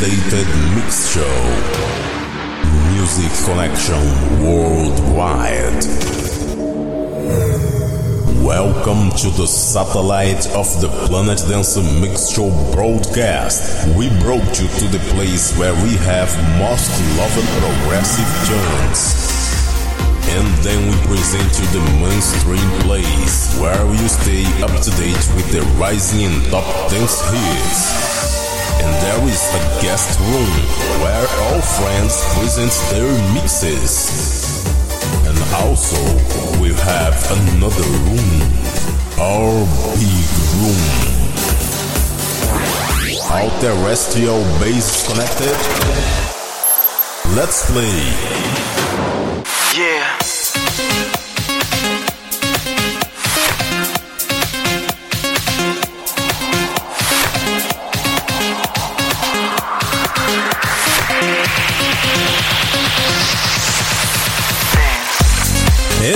[0.00, 1.36] updated mix show.
[2.94, 4.00] Music Connection
[4.42, 5.84] Worldwide.
[8.42, 13.86] Welcome to the satellite of the Planet Dance Mix Show broadcast.
[13.94, 19.28] We brought you to the place where we have most loved progressive tunes.
[20.32, 25.52] And then we present you the mainstream place where you stay up to date with
[25.52, 28.39] the rising and top dance hits.
[28.80, 30.52] And there is a guest room
[31.02, 34.64] where all friends present their mixes.
[35.28, 36.00] And also
[36.62, 38.40] we have another room,
[39.20, 39.52] our
[40.00, 40.28] big
[40.60, 41.10] room.
[43.30, 45.56] All terrestrial base connected.
[47.36, 48.00] Let's play.
[49.76, 50.39] Yeah.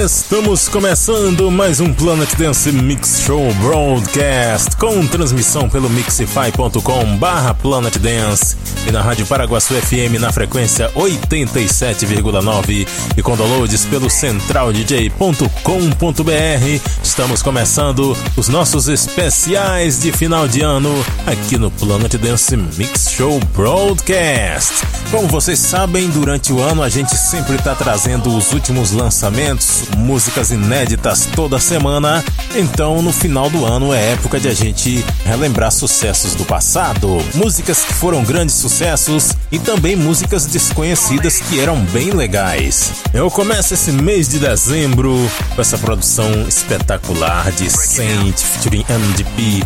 [0.04, 7.96] Estamos começando mais um Planet Dance Mix Show Broadcast com transmissão pelo mixify.com barra Planet
[7.96, 8.54] Dance
[8.86, 16.90] e na Rádio Paraguaçu FM na frequência 87,9 e com downloads pelo centraldj.com.br.
[17.02, 20.92] Estamos começando os nossos especiais de final de ano
[21.26, 24.84] aqui no Planet Dance Mix Show Broadcast.
[25.10, 30.50] Como vocês sabem, durante o ano a gente sempre está trazendo os últimos lançamentos músicas
[30.50, 32.24] inéditas toda semana.
[32.56, 37.82] Então, no final do ano é época de a gente relembrar sucessos do passado, músicas
[37.82, 42.92] que foram grandes sucessos e também músicas desconhecidas que eram bem legais.
[43.12, 45.16] Eu começo esse mês de dezembro
[45.52, 49.64] com essa produção espetacular de Saint featuring MDP.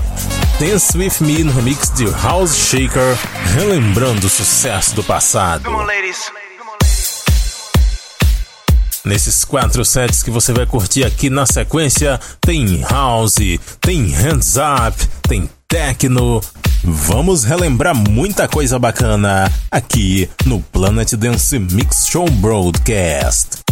[0.59, 3.19] Dance With Me no remix de House Shaker,
[3.55, 5.65] relembrando o sucesso do passado.
[5.65, 6.38] Come on.
[9.04, 13.36] Nesses quatro sets que você vai curtir aqui na sequência, tem house,
[13.81, 16.41] tem hands up, tem techno.
[16.82, 23.68] Vamos relembrar muita coisa bacana aqui no Planet Dance Mix Show Broadcast.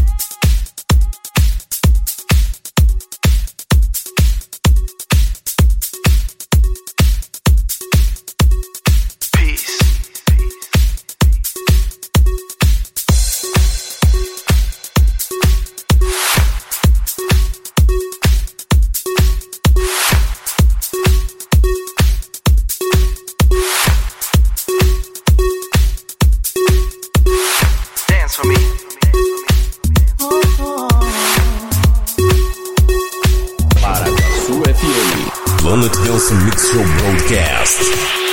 [35.67, 38.26] Planet Dance Mix Show Broadcast.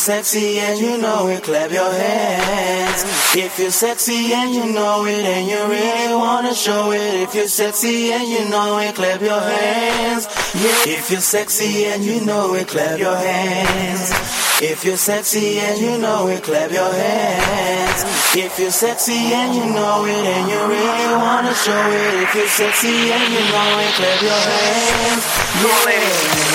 [0.00, 3.04] sexy and you know it, clap your hands.
[3.36, 7.48] If you're sexy and you know it and you really wanna show it, if you're
[7.48, 10.24] sexy and you know it, clap your hands.
[10.54, 10.96] Yeah.
[10.96, 14.10] If you're sexy and you know it, clap your hands.
[14.62, 18.00] If you're sexy and you know it, clap your hands.
[18.34, 22.48] If you're sexy and you know it and you really wanna show it, if you're
[22.48, 25.24] sexy and you know it, clap your hands.
[25.62, 26.49] Yeah.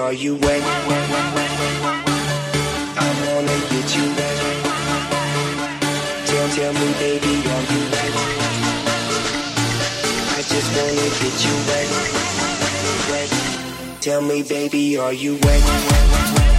[0.00, 0.62] are you wet?
[2.96, 4.38] I wanna get you wet.
[6.26, 8.14] Tell, tell me, baby, are you wet?
[10.36, 11.88] I just wanna get you wet.
[13.10, 13.30] wet.
[14.00, 16.49] Tell me, baby, are you wet?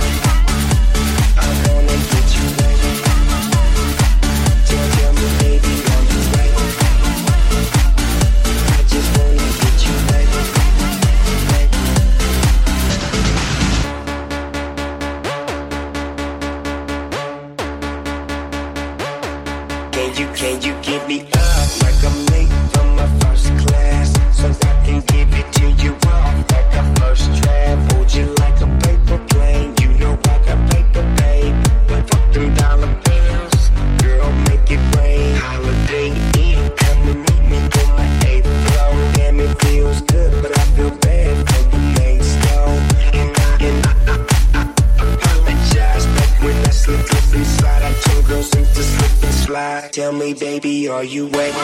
[51.11, 51.53] you wet.
[51.53, 51.57] I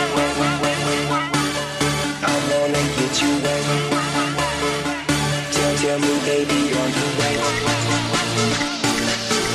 [2.51, 3.63] wanna get you wet.
[5.53, 7.39] Tell, tell me, baby, are you wet?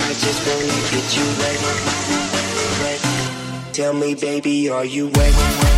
[0.00, 0.78] I just wanna
[1.16, 1.60] you wet.
[3.74, 5.71] Tell me, baby, are you wet?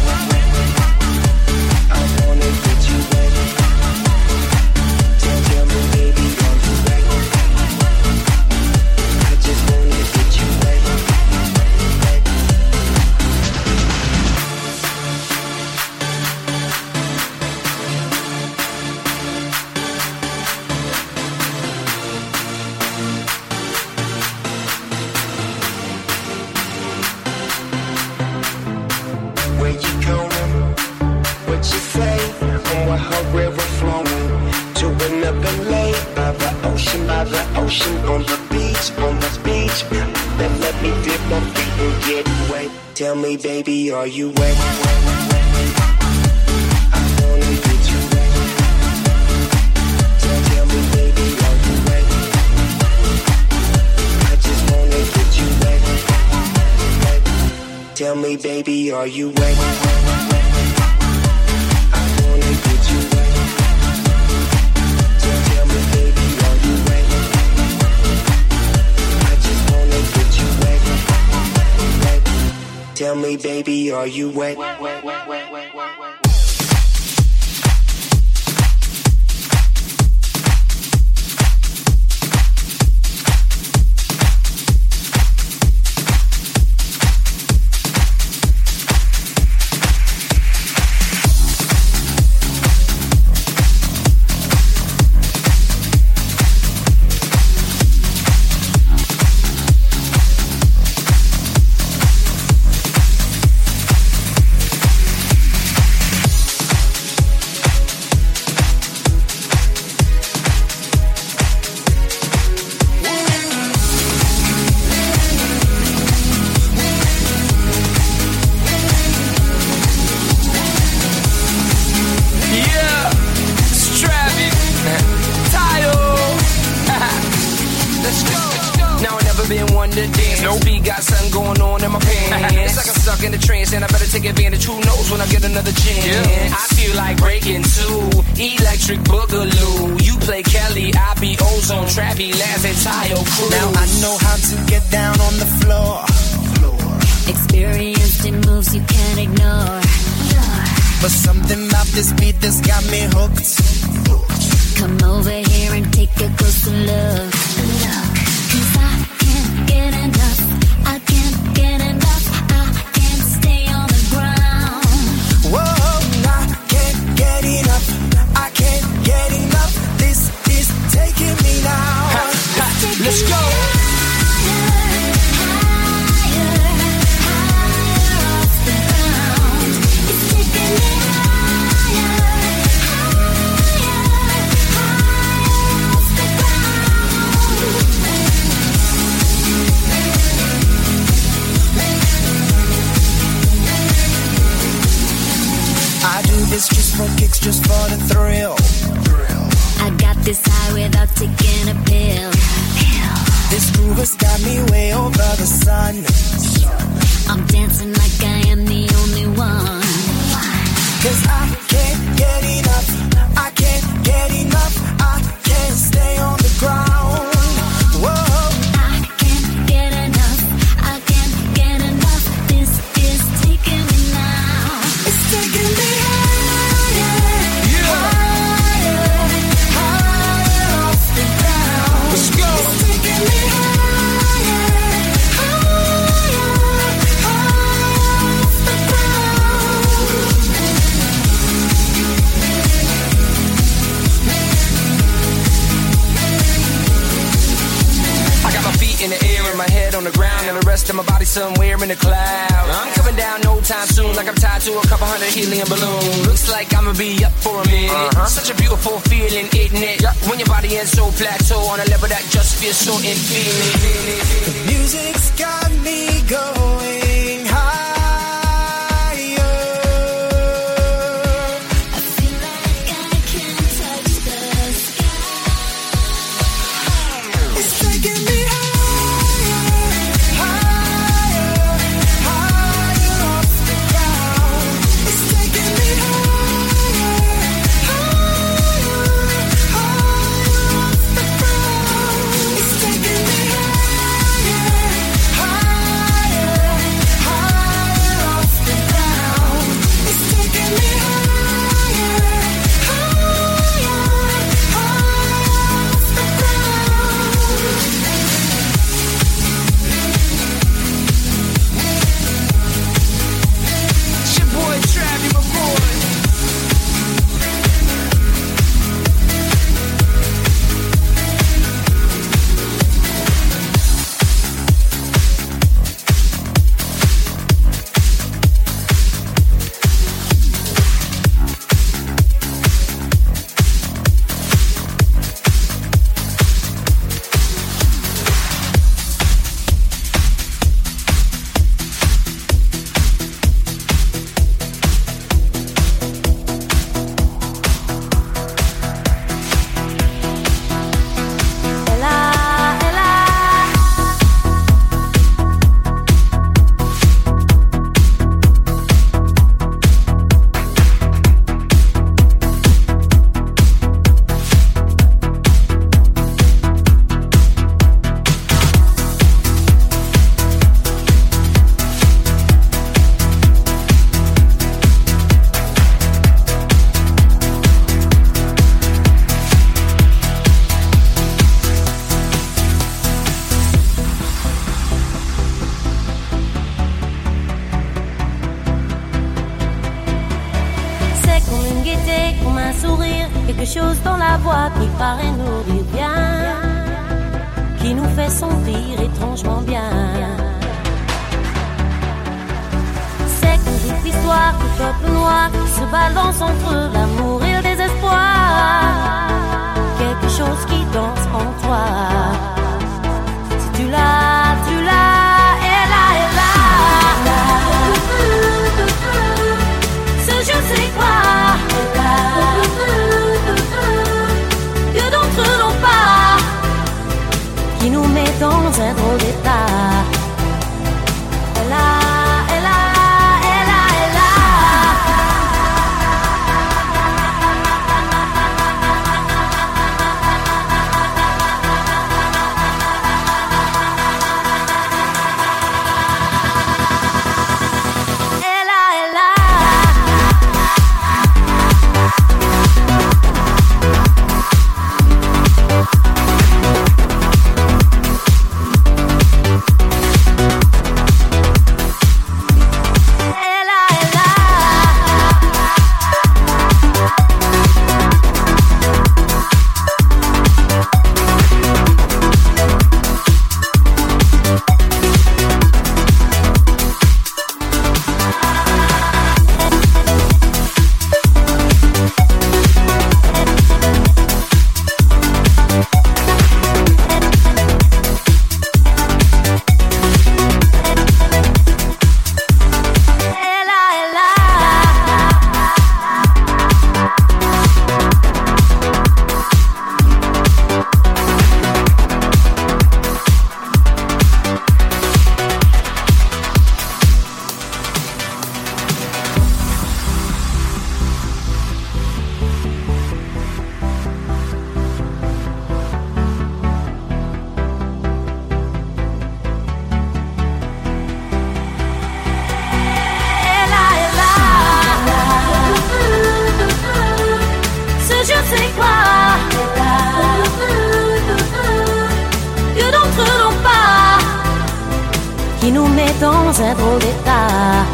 [536.64, 537.93] se voltar.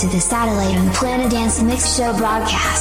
[0.00, 2.79] to the Satellite on the Planet Dance Mix Show broadcast.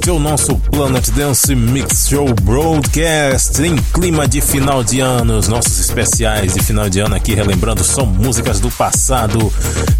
[0.00, 5.36] Este é o nosso Planet Dance Mix Show Broadcast em clima de final de ano.
[5.36, 9.52] Os nossos especiais de final de ano aqui, relembrando, são músicas do passado.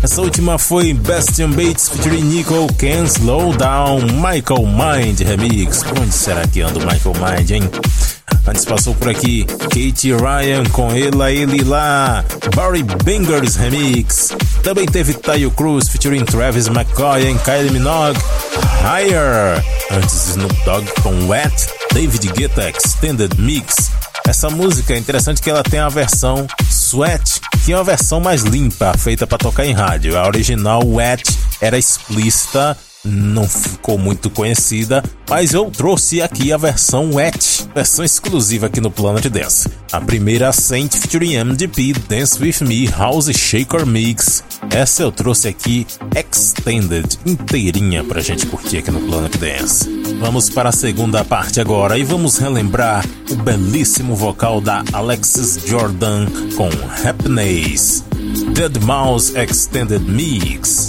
[0.02, 5.84] Essa última foi Bastian Bates featuring Nico Can Slow Down, Michael Mind Remix.
[6.00, 7.70] Onde será que anda o Michael Mind, hein?
[8.46, 12.24] Antes passou por aqui Kate Ryan com Ela Ele Lá,
[12.56, 14.34] Barry Bangers Remix.
[14.62, 18.18] Também teve Tayo Cruz featuring Travis McCoy e Kylie Minogue,
[18.82, 19.62] Higher.
[19.92, 23.90] Antes Snoop Dogg com Wet, David Guetta Extended Mix.
[24.28, 28.42] Essa música é interessante que ela tem a versão Sweat, que é uma versão mais
[28.42, 30.16] limpa, feita para tocar em rádio.
[30.16, 31.24] A original Wet
[31.60, 38.66] era explícita não ficou muito conhecida, mas eu trouxe aqui a versão Wet, versão exclusiva
[38.66, 39.68] aqui no Planet Dance.
[39.90, 44.44] A primeira Saint featuring MDP Dance With Me House Shaker Mix.
[44.70, 49.88] Essa eu trouxe aqui Extended, inteirinha pra gente curtir aqui no Planet Dance.
[50.20, 56.26] Vamos para a segunda parte agora e vamos relembrar o belíssimo vocal da Alexis Jordan
[56.56, 56.68] com
[57.08, 58.04] Happiness.
[58.52, 60.88] Dead Mouse Extended Mix.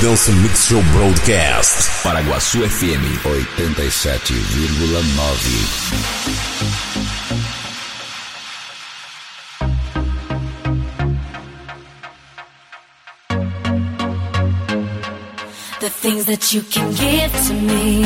[0.00, 2.02] Dance Mix Show Broadcast.
[2.02, 3.04] Paraguaçu FM
[3.58, 5.90] 87,9.
[15.80, 18.04] the things that you can give to me.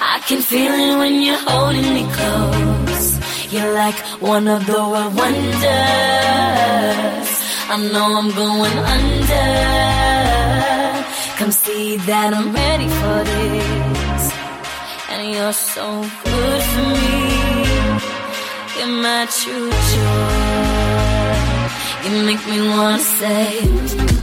[0.00, 3.18] I can feel it when you're holding me close.
[3.52, 5.60] You're like one of the world wonders.
[7.68, 10.09] I know I'm going under.
[11.40, 14.24] Come see that I'm ready for this.
[15.08, 17.16] And you're so good for me.
[18.76, 20.50] You're my true joy.
[22.04, 24.19] You make me wanna say.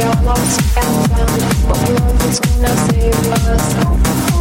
[0.00, 4.39] We are lost and found, but love is gonna save us.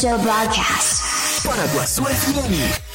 [0.00, 1.42] Show broadcast.
[1.44, 2.87] Paraguaçu FM.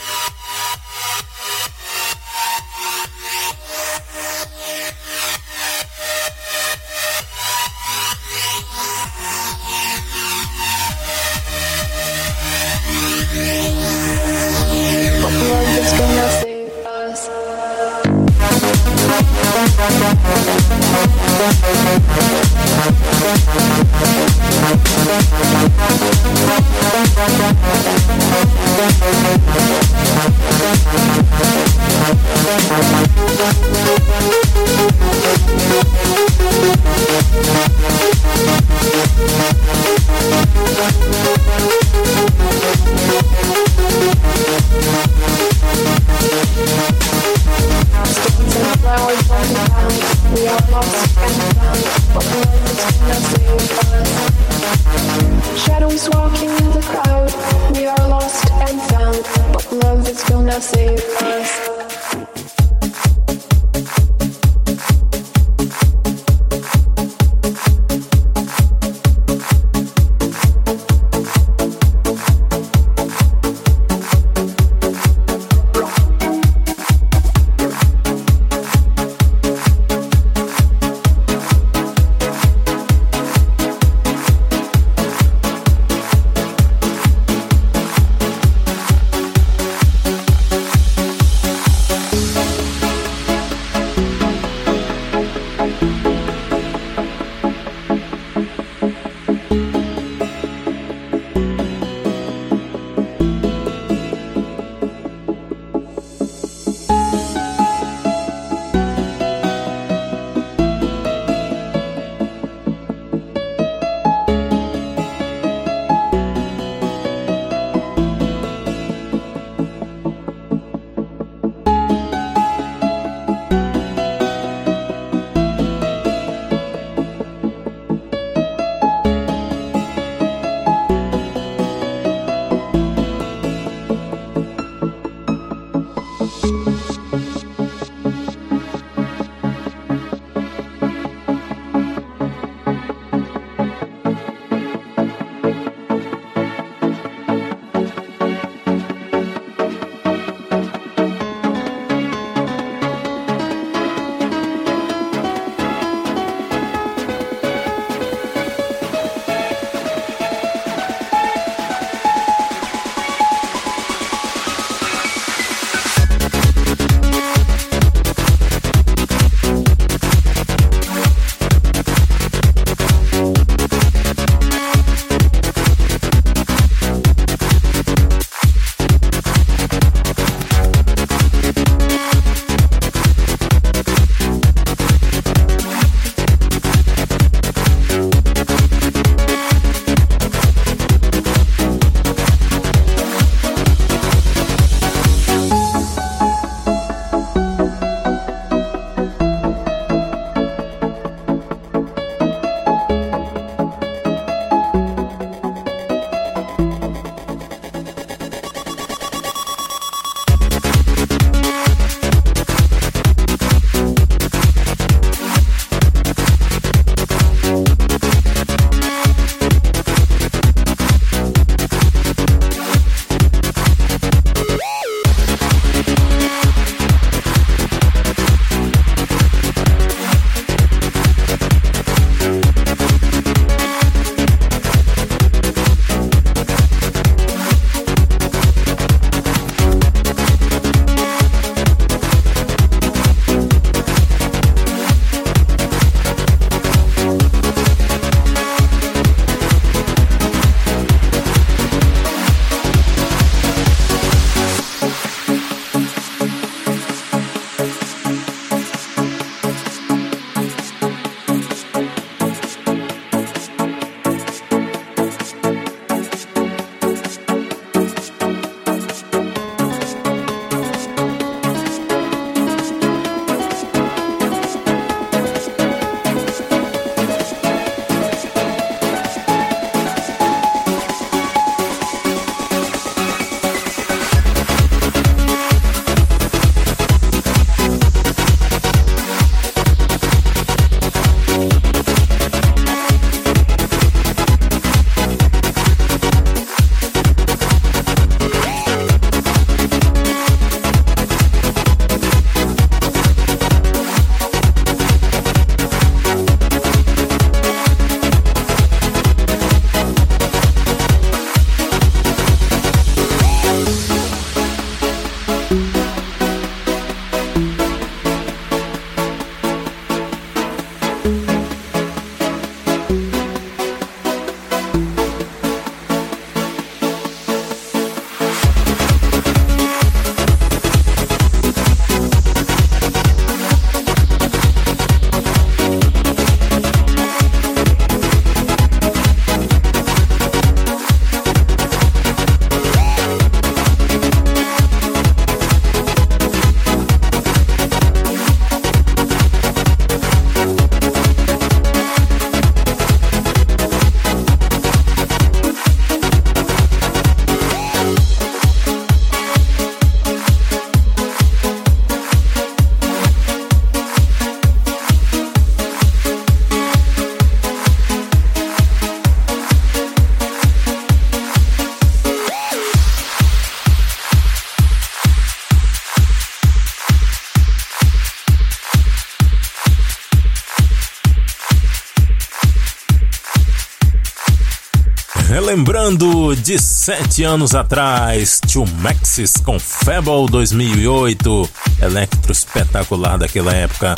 [386.83, 391.49] Sete anos atrás, Tio Maxis com Fable 2008,
[391.81, 393.95] electro espetacular daquela época.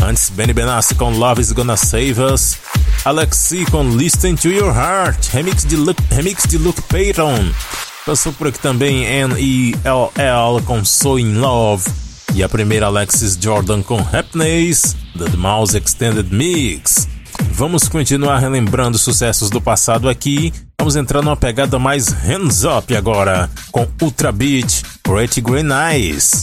[0.00, 2.56] Antes, Benny Benassi com Love is Gonna Save Us,
[3.04, 7.50] Alexi com Listen to Your Heart, remix de Luke, remix de Luke Payton.
[8.06, 10.62] Passou por aqui também N.E.L.L.
[10.64, 11.90] com So In Love.
[12.34, 17.08] E a primeira Alexis Jordan com Happiness, The Mouse Extended Mix.
[17.50, 20.52] Vamos continuar relembrando sucessos do passado aqui.
[20.88, 26.37] Vamos entrar numa pegada mais hands up agora, com Ultra Beat, Pretty Green Eyes.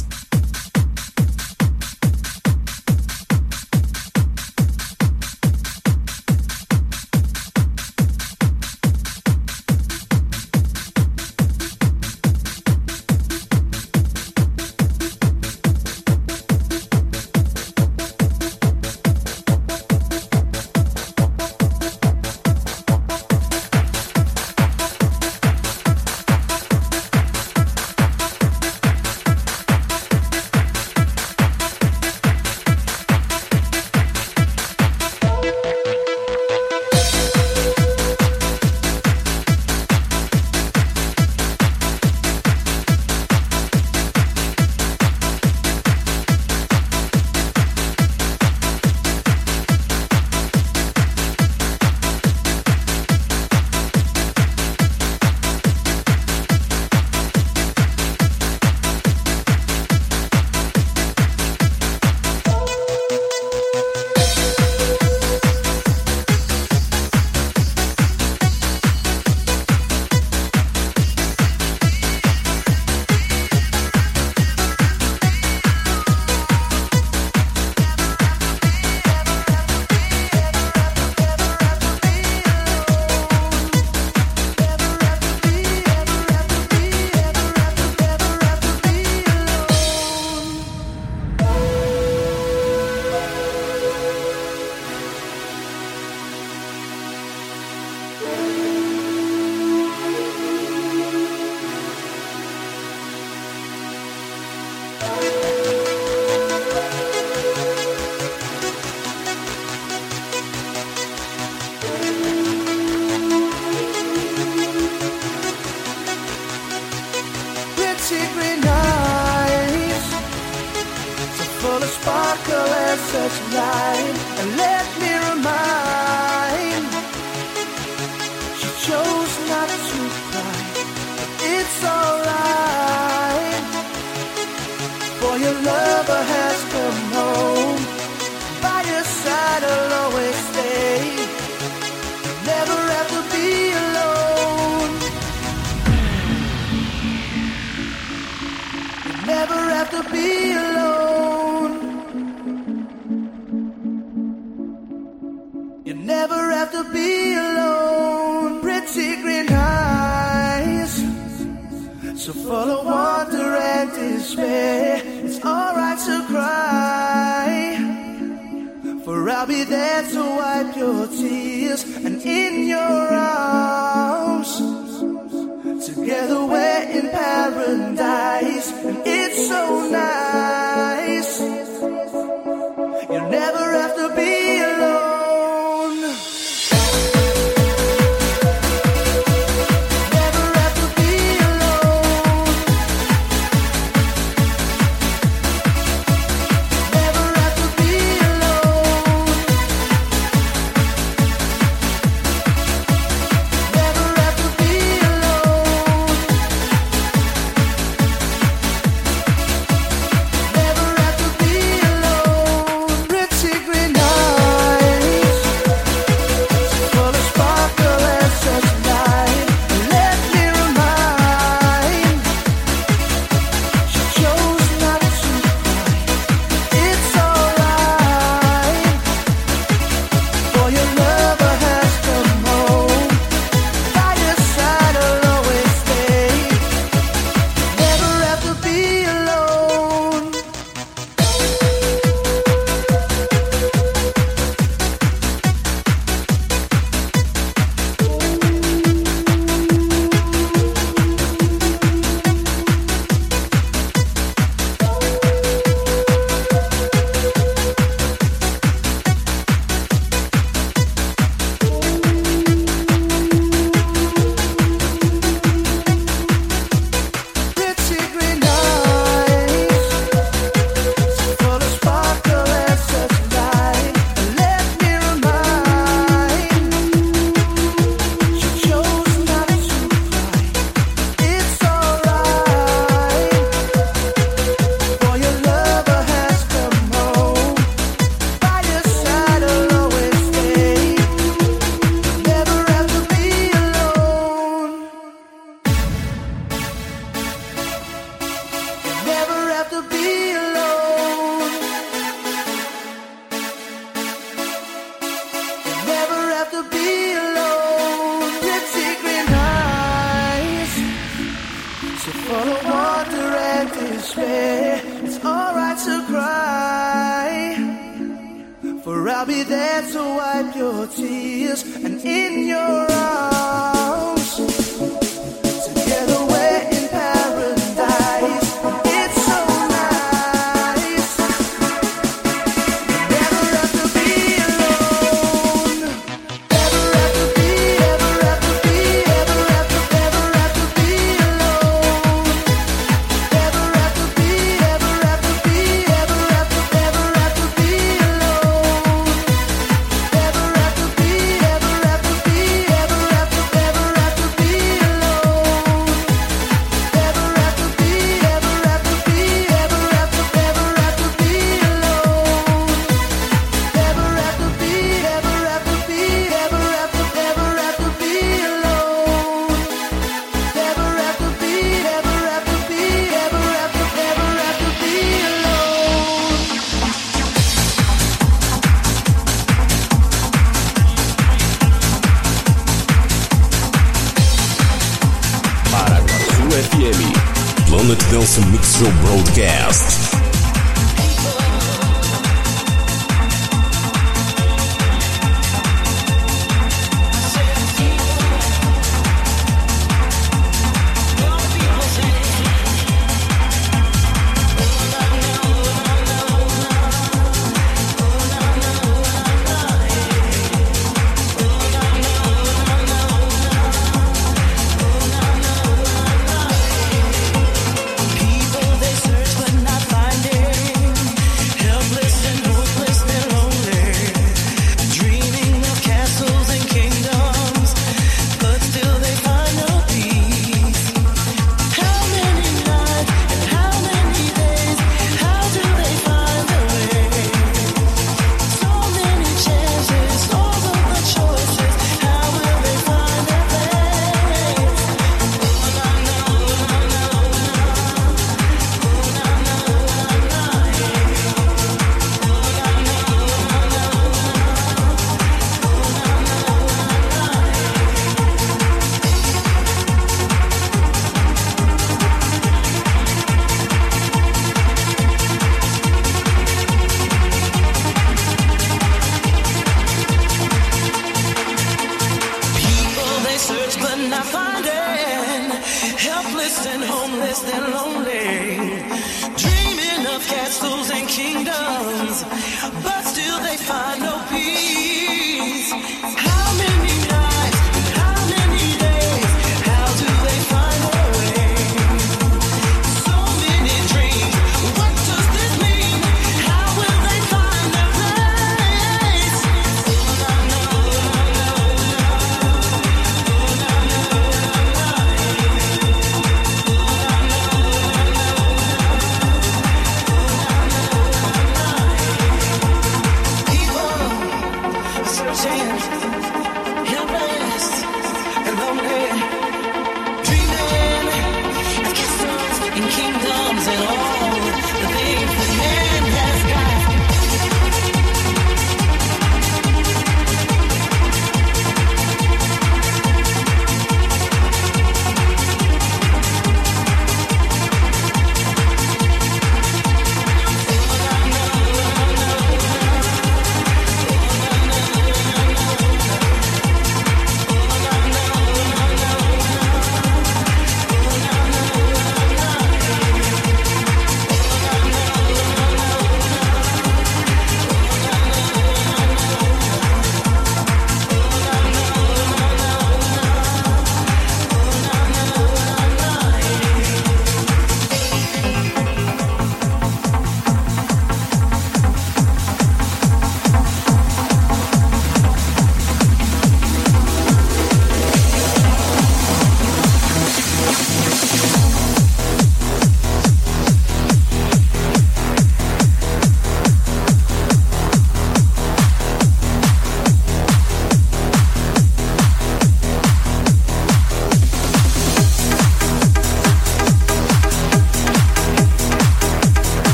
[483.68, 484.15] I know.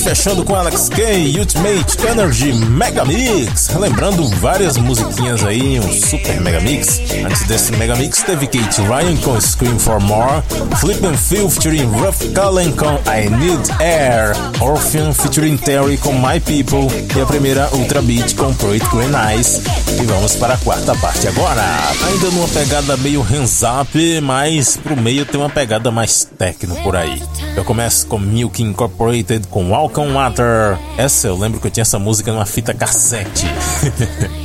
[0.00, 3.68] fechando com Alex Kay, Ultimate Energy Mega Mix.
[3.68, 7.00] Lembrando várias musiquinhas aí, um super Mega Mix.
[7.24, 10.42] Antes desse Mega Mix, teve Kate Ryan com Scream for More,
[10.78, 16.40] Flip Feel Phil featuring Ruff Cullen com I Need Air, Orphan featuring Terry com My
[16.40, 19.62] People e a primeira Ultra Beat com Pretty Green Eyes.
[20.00, 21.62] E vamos para a quarta parte agora.
[22.06, 26.96] Ainda numa pegada meio hands up, mas pro meio tem uma pegada mais técnica por
[26.96, 27.22] aí.
[27.56, 30.78] Eu começo com Milk Incorporated com Walk Water.
[30.96, 33.46] Essa eu lembro que eu tinha essa música numa fita cassete.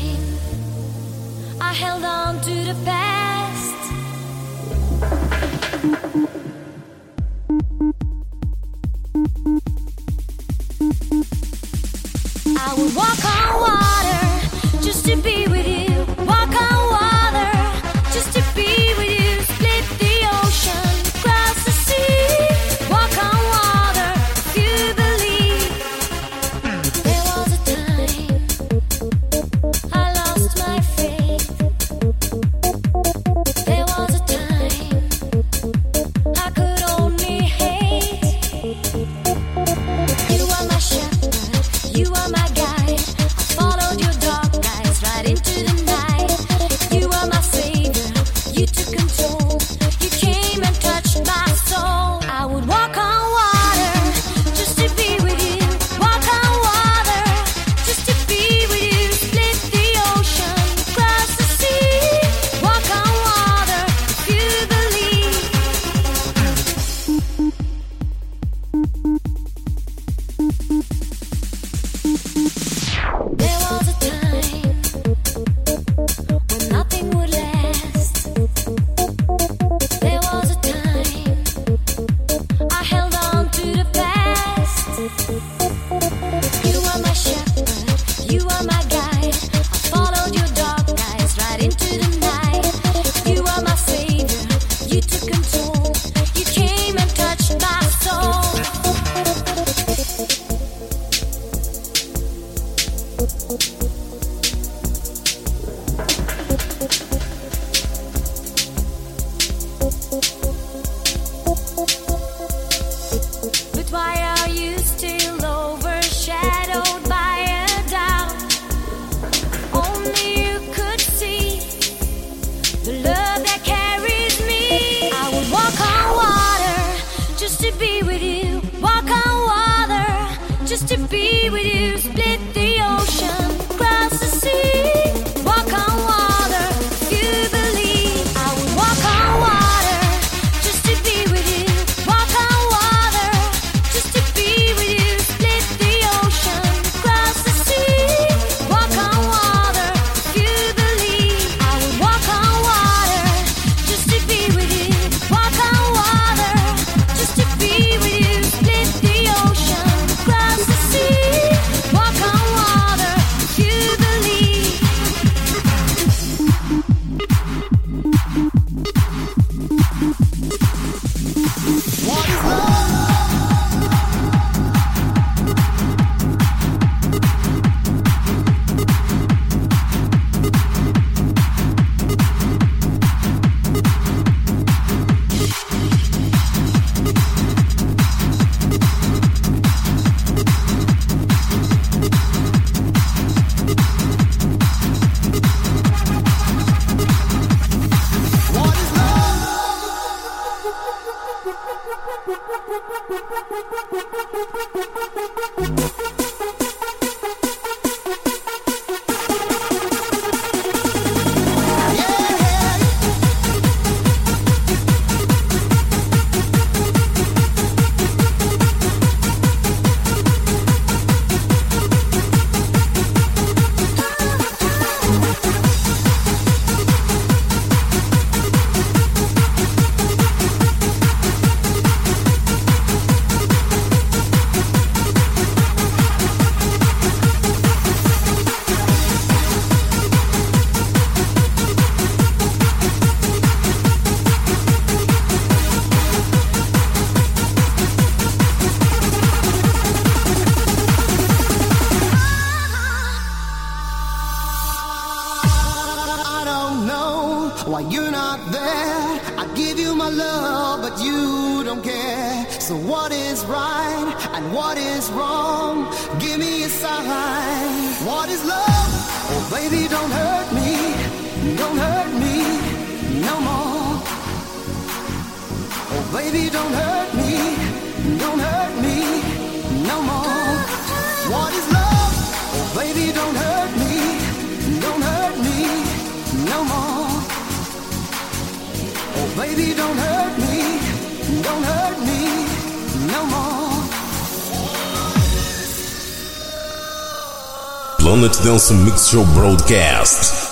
[298.06, 300.45] Planet Dance Mix Show Broadcast.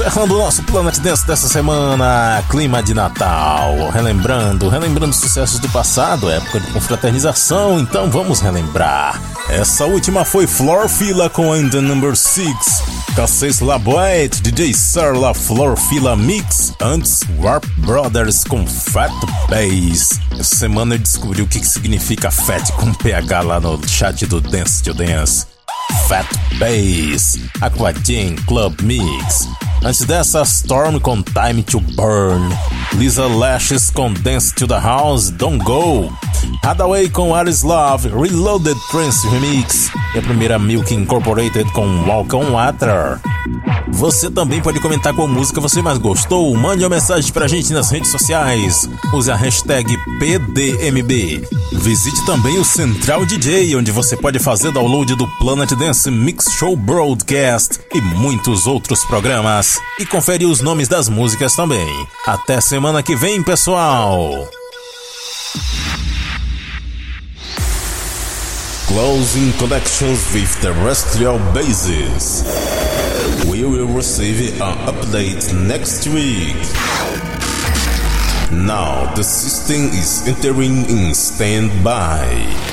[0.00, 3.90] Encerrando o nosso Planet Dance dessa semana, clima de Natal.
[3.90, 9.20] Relembrando, relembrando sucessos do passado, época de confraternização, então vamos relembrar.
[9.50, 12.46] Essa última foi Floor Fila com In The Number 6,
[13.14, 19.12] Cassis Laboite, DJ Sarla Floor Fila Mix, antes Warp Brothers com Fat
[19.50, 20.18] Bass.
[20.32, 24.82] Essa semana eu descobri o que significa Fat com PH lá no chat do Dance
[24.82, 25.44] to Dance.
[26.08, 26.26] Fat
[26.58, 29.46] Bass, Aquadin Club Mix.
[29.82, 32.54] Antes dessa, Storm com Time to Burn,
[32.94, 36.12] Lisa Lashes com Dance to the House, Don't Go,
[36.62, 39.90] Hadaway com Aris Love, Reloaded Trance Remix.
[40.14, 43.18] E a primeira Milk Incorporated com Walk on Water.
[43.92, 46.54] Você também pode comentar qual música você mais gostou.
[46.56, 48.88] Mande uma mensagem pra gente nas redes sociais.
[49.12, 51.46] Use a hashtag PDMB.
[51.72, 56.76] Visite também o Central DJ, onde você pode fazer download do Planet Dance Mix Show
[56.76, 59.78] Broadcast e muitos outros programas.
[59.98, 62.06] E confere os nomes das músicas também.
[62.26, 64.48] Até semana que vem, pessoal!
[68.88, 72.44] Closing connections with terrestrial bases.
[73.60, 76.56] We will receive an update next week.
[78.50, 82.69] Now the system is entering in standby.